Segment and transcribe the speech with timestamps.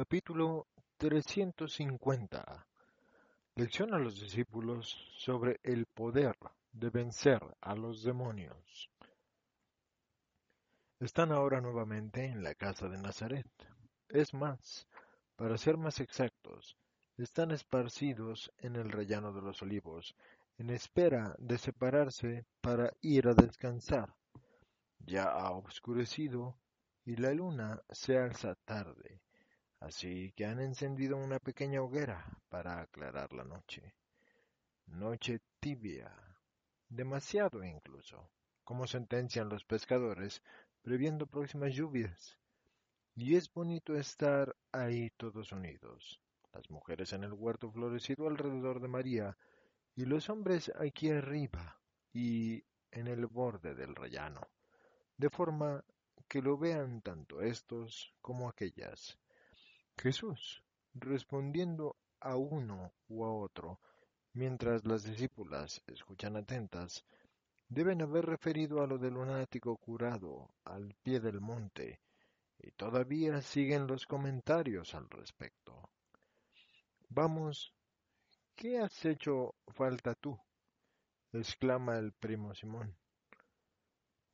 [0.00, 2.66] Capítulo 350
[3.56, 6.36] Lección a los discípulos sobre el poder
[6.70, 8.88] de vencer a los demonios.
[11.00, 13.50] Están ahora nuevamente en la casa de Nazaret.
[14.08, 14.86] Es más,
[15.34, 16.76] para ser más exactos,
[17.16, 20.14] están esparcidos en el rellano de los olivos,
[20.58, 24.14] en espera de separarse para ir a descansar.
[25.00, 26.56] Ya ha oscurecido
[27.04, 29.17] y la luna se alza tarde,
[29.80, 33.94] así que han encendido una pequeña hoguera para aclarar la noche.
[34.86, 36.12] Noche tibia,
[36.88, 38.30] demasiado incluso,
[38.64, 40.42] como sentencian los pescadores,
[40.82, 42.38] previendo próximas lluvias.
[43.14, 46.20] Y es bonito estar ahí todos unidos,
[46.52, 49.36] las mujeres en el huerto florecido alrededor de María,
[49.94, 51.80] y los hombres aquí arriba
[52.12, 54.40] y en el borde del rellano,
[55.16, 55.84] de forma
[56.28, 59.18] que lo vean tanto estos como aquellas.
[59.98, 60.62] Jesús,
[60.94, 63.80] respondiendo a uno u a otro,
[64.32, 67.04] mientras las discípulas escuchan atentas,
[67.68, 72.00] deben haber referido a lo del lunático curado al pie del monte,
[72.58, 75.90] y todavía siguen los comentarios al respecto.
[77.08, 77.72] Vamos,
[78.54, 80.38] ¿qué has hecho falta tú?
[81.32, 82.96] exclama el primo Simón.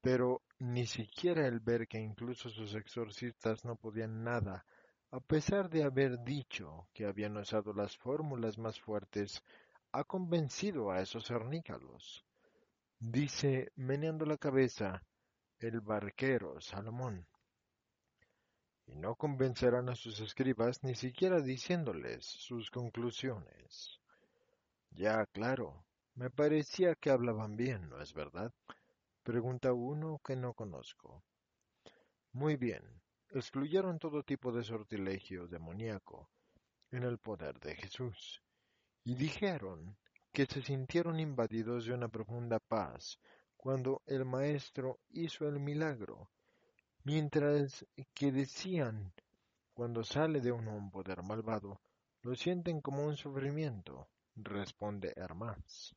[0.00, 4.64] Pero ni siquiera el ver que incluso sus exorcistas no podían nada,
[5.10, 9.42] a pesar de haber dicho que habían usado las fórmulas más fuertes,
[9.92, 12.24] ha convencido a esos cernícalos
[13.00, 15.04] dice meneando la cabeza
[15.60, 17.26] el barquero Salomón.
[18.86, 24.00] Y no convencerán a sus escribas ni siquiera diciéndoles sus conclusiones.
[24.90, 28.52] Ya, claro, me parecía que hablaban bien, ¿no es verdad?
[29.22, 31.22] Pregunta uno que no conozco.
[32.32, 32.82] Muy bien,
[33.30, 36.30] excluyeron todo tipo de sortilegio demoníaco
[36.90, 38.42] en el poder de Jesús,
[39.04, 39.96] y dijeron
[40.32, 43.18] que se sintieron invadidos de una profunda paz
[43.56, 46.30] cuando el Maestro hizo el milagro,
[47.04, 47.84] mientras
[48.14, 49.12] que decían,
[49.74, 51.80] cuando sale de uno un poder malvado,
[52.22, 55.94] lo sienten como un sufrimiento, responde Hermás.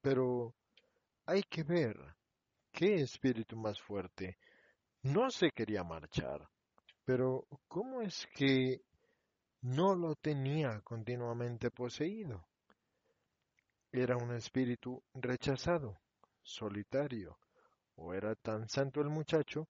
[0.00, 0.54] Pero
[1.26, 2.17] hay que ver
[2.78, 4.38] qué espíritu más fuerte.
[5.02, 6.48] No se quería marchar,
[7.04, 8.82] pero ¿cómo es que
[9.62, 12.46] no lo tenía continuamente poseído.
[13.90, 15.98] Era un espíritu rechazado,
[16.40, 17.40] solitario,
[17.96, 19.68] o era tan santo el muchacho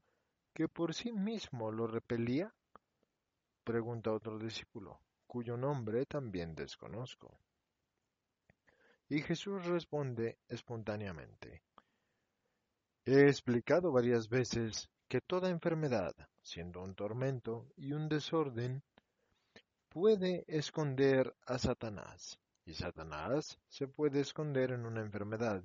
[0.52, 2.54] que por sí mismo lo repelía?
[3.64, 7.40] Pregunta otro discípulo, cuyo nombre también desconozco.
[9.08, 11.62] Y Jesús responde espontáneamente,
[13.10, 18.82] He explicado varias veces que toda enfermedad, siendo un tormento y un desorden,
[19.88, 25.64] puede esconder a Satanás, y Satanás se puede esconder en una enfermedad,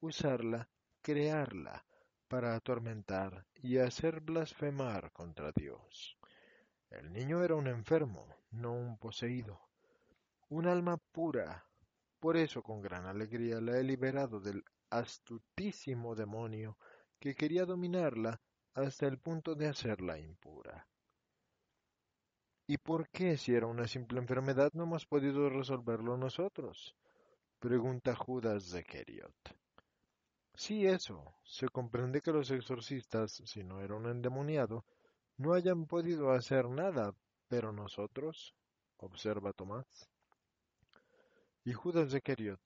[0.00, 0.68] usarla,
[1.00, 1.86] crearla,
[2.28, 6.18] para atormentar y hacer blasfemar contra Dios.
[6.90, 9.58] El niño era un enfermo, no un poseído,
[10.50, 11.64] un alma pura.
[12.20, 14.62] Por eso con gran alegría la he liberado del
[14.98, 16.76] astutísimo demonio
[17.18, 18.40] que quería dominarla
[18.74, 20.86] hasta el punto de hacerla impura.
[22.66, 26.94] ¿Y por qué, si era una simple enfermedad, no hemos podido resolverlo nosotros?
[27.58, 29.34] Pregunta Judas de Keriot.
[30.54, 31.34] Sí, eso.
[31.42, 34.84] Se comprende que los exorcistas, si no era un endemoniado,
[35.36, 37.14] no hayan podido hacer nada,
[37.48, 38.54] pero nosotros,
[38.98, 40.08] observa Tomás.
[41.64, 42.60] Y Judas de Keriot,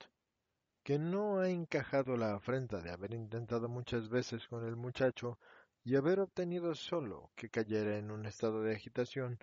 [0.89, 5.37] que no ha encajado la afrenta de haber intentado muchas veces con el muchacho
[5.83, 9.37] y haber obtenido solo que cayera en un estado de agitación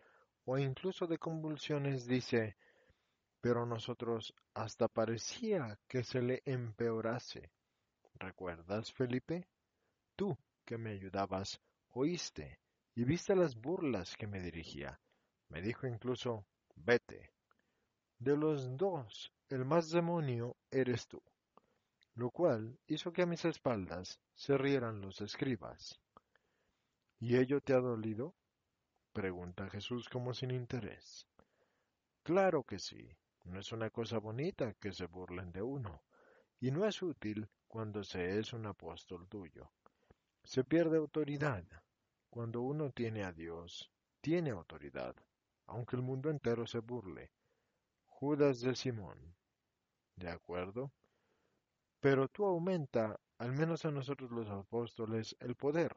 [0.44, 2.56] o incluso de convulsiones, dice,
[3.40, 7.52] pero nosotros hasta parecía que se le empeorase.
[8.14, 9.46] ¿Recuerdas, Felipe?
[10.16, 11.60] Tú, que me ayudabas,
[11.90, 12.58] oíste
[12.96, 15.00] y viste las burlas que me dirigía.
[15.48, 16.44] Me dijo incluso,
[16.74, 17.30] vete.
[18.18, 21.22] De los dos, el más demonio eres tú,
[22.16, 26.00] lo cual hizo que a mis espaldas se rieran los escribas.
[27.18, 28.34] ¿Y ello te ha dolido?
[29.12, 31.26] pregunta Jesús como sin interés.
[32.22, 33.08] Claro que sí,
[33.44, 36.02] no es una cosa bonita que se burlen de uno,
[36.58, 39.70] y no es útil cuando se es un apóstol tuyo.
[40.42, 41.64] Se pierde autoridad.
[42.30, 43.90] Cuando uno tiene a Dios,
[44.20, 45.14] tiene autoridad,
[45.66, 47.30] aunque el mundo entero se burle.
[48.06, 49.36] Judas de Simón.
[50.16, 50.92] ¿De acuerdo?
[52.00, 55.94] Pero tú aumenta, al menos a nosotros los apóstoles, el poder,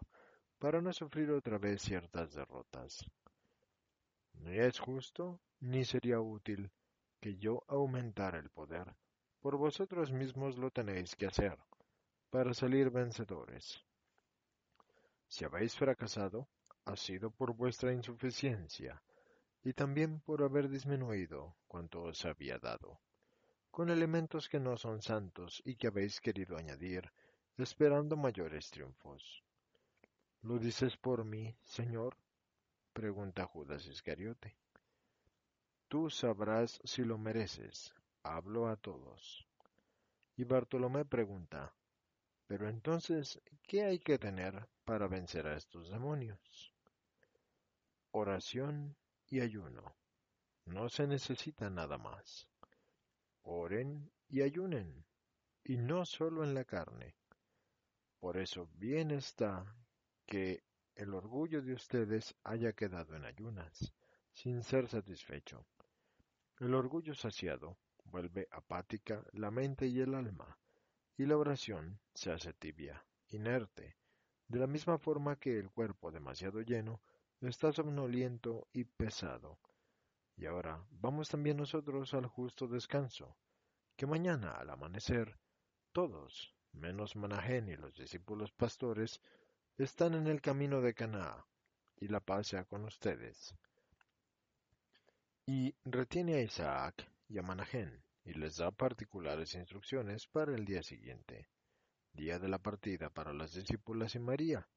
[0.57, 3.05] para no sufrir otra vez ciertas derrotas.
[4.33, 6.71] Ni es justo, ni sería útil
[7.19, 8.95] que yo aumentara el poder.
[9.41, 11.57] Por vosotros mismos lo tenéis que hacer,
[12.29, 13.83] para salir vencedores.
[15.27, 16.47] Si habéis fracasado,
[16.85, 19.01] ha sido por vuestra insuficiencia,
[19.63, 22.99] y también por haber disminuido cuanto os había dado,
[23.79, 27.09] con elementos que no son santos y que habéis querido añadir,
[27.57, 29.41] esperando mayores triunfos.
[30.41, 32.17] ¿Lo dices por mí, Señor?
[32.91, 34.57] pregunta Judas Iscariote.
[35.87, 37.93] Tú sabrás si lo mereces.
[38.21, 39.47] Hablo a todos.
[40.35, 41.73] Y Bartolomé pregunta,
[42.47, 46.73] pero entonces, ¿qué hay que tener para vencer a estos demonios?
[48.11, 48.97] Oración
[49.29, 49.95] y ayuno.
[50.65, 52.49] No se necesita nada más.
[53.43, 55.05] Oren y ayunen,
[55.63, 57.15] y no solo en la carne.
[58.19, 59.75] Por eso bien está
[60.25, 60.63] que
[60.95, 63.93] el orgullo de ustedes haya quedado en ayunas,
[64.33, 65.65] sin ser satisfecho.
[66.59, 70.57] El orgullo saciado vuelve apática la mente y el alma,
[71.17, 73.95] y la oración se hace tibia, inerte,
[74.47, 77.01] de la misma forma que el cuerpo demasiado lleno
[77.39, 79.59] está somnoliento y pesado.
[80.39, 83.35] Y ahora vamos también nosotros al justo descanso,
[83.97, 85.37] que mañana al amanecer
[85.91, 89.19] todos, menos Manajén y los discípulos pastores,
[89.77, 91.45] están en el camino de Canaá,
[91.97, 93.53] y la paz sea con ustedes.
[95.45, 100.83] Y retiene a Isaac y a Manajén, y les da particulares instrucciones para el día
[100.83, 101.49] siguiente,
[102.13, 104.69] día de la partida para las discípulas y María,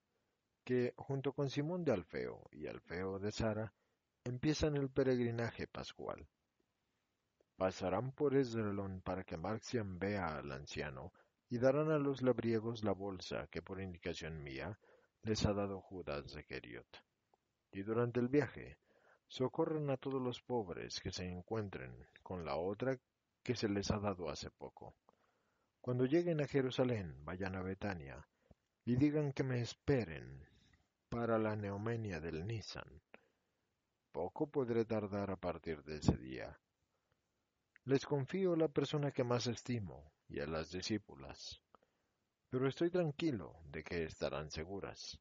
[0.65, 3.73] que junto con Simón de Alfeo y Alfeo de Sara
[4.25, 6.29] empiezan el peregrinaje pascual.
[7.57, 11.13] Pasarán por Esdrelón para que Marxian vea al anciano
[11.49, 14.79] y darán a los labriegos la bolsa que por indicación mía
[15.23, 16.87] les ha dado Judas de.
[17.71, 18.79] Y durante el viaje
[19.29, 22.99] socorren a todos los pobres que se encuentren con la otra
[23.43, 24.95] que se les ha dado hace poco.
[25.81, 28.27] Cuando lleguen a Jerusalén, vayan a Betania
[28.85, 30.47] y digan que me esperen
[31.09, 33.03] para la neomenia del Nisan.
[34.12, 36.61] Poco podré tardar a partir de ese día.
[37.85, 41.62] Les confío la persona que más estimo y a las discípulas,
[42.50, 45.19] pero estoy tranquilo de que estarán seguras.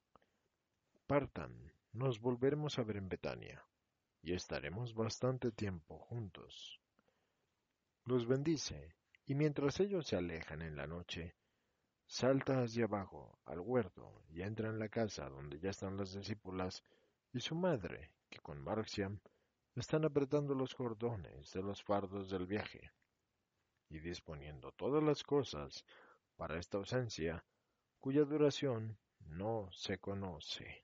[1.08, 3.66] Partan, nos volveremos a ver en Betania,
[4.22, 6.82] y estaremos bastante tiempo juntos.
[8.04, 11.36] Los bendice, y mientras ellos se alejan en la noche,
[12.06, 16.84] salta hacia abajo al huerto y entra en la casa donde ya están las discípulas
[17.32, 19.20] y su madre, que con Marxiam
[19.76, 22.92] están apretando los cordones de los fardos del viaje
[23.90, 25.86] y disponiendo todas las cosas
[26.38, 27.46] para esta ausencia,
[28.00, 30.84] cuya duración no se conoce.